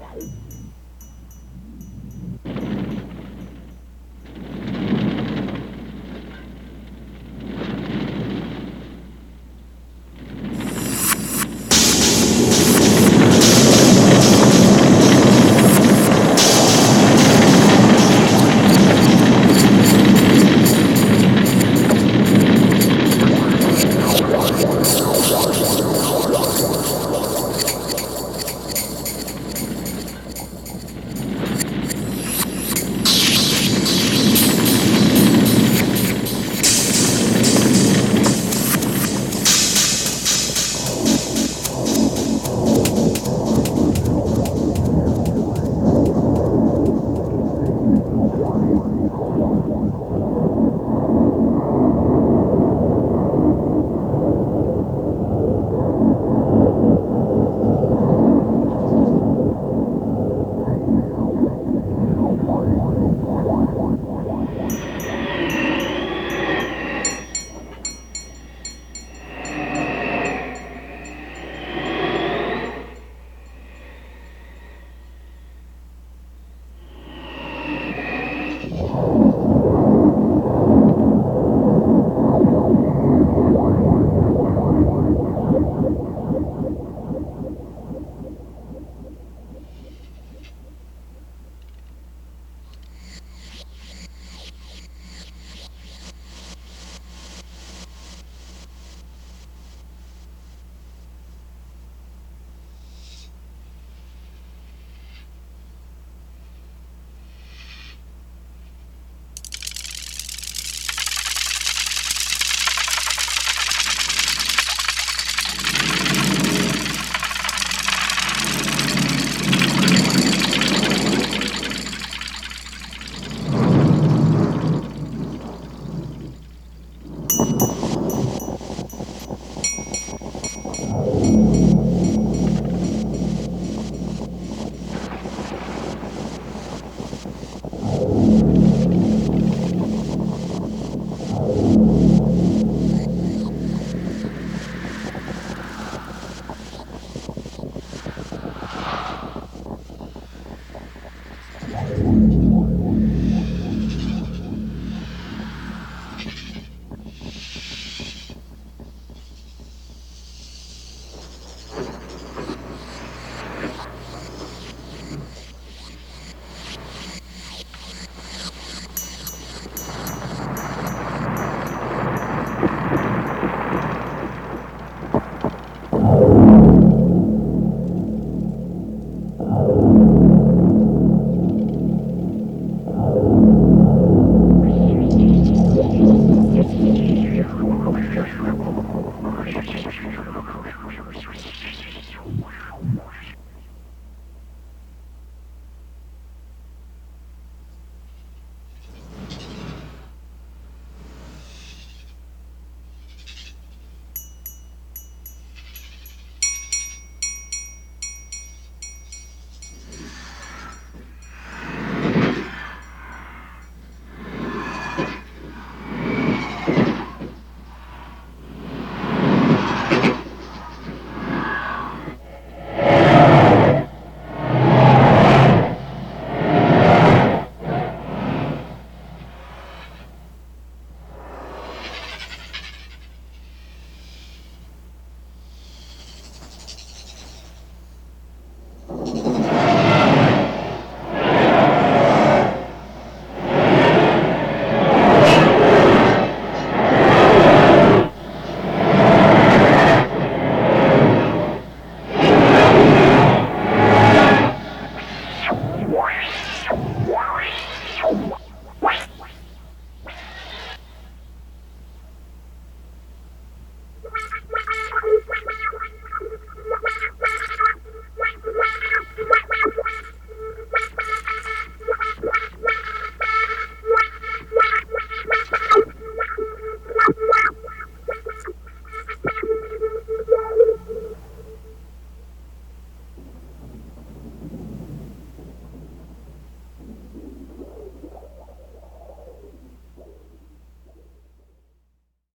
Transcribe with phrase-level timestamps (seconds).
[0.00, 0.65] 而已。